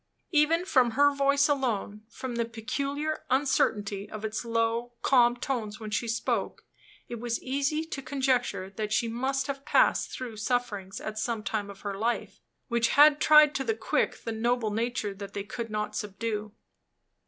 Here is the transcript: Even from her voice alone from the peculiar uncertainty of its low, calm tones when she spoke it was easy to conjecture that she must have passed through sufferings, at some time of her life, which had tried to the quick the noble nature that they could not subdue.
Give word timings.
Even 0.31 0.65
from 0.65 0.91
her 0.97 1.13
voice 1.13 1.47
alone 1.47 2.01
from 2.09 2.33
the 2.33 2.43
peculiar 2.45 3.23
uncertainty 3.29 4.09
of 4.09 4.25
its 4.25 4.43
low, 4.43 4.93
calm 5.03 5.37
tones 5.37 5.79
when 5.79 5.91
she 5.91 6.07
spoke 6.07 6.65
it 7.07 7.19
was 7.19 7.39
easy 7.43 7.85
to 7.85 8.01
conjecture 8.01 8.67
that 8.71 8.91
she 8.91 9.07
must 9.07 9.45
have 9.45 9.63
passed 9.63 10.09
through 10.09 10.37
sufferings, 10.37 10.99
at 10.99 11.19
some 11.19 11.43
time 11.43 11.69
of 11.69 11.81
her 11.81 11.95
life, 11.95 12.39
which 12.67 12.87
had 12.97 13.21
tried 13.21 13.53
to 13.53 13.63
the 13.63 13.75
quick 13.75 14.23
the 14.23 14.31
noble 14.31 14.71
nature 14.71 15.13
that 15.13 15.33
they 15.35 15.43
could 15.43 15.69
not 15.69 15.95
subdue. 15.95 16.51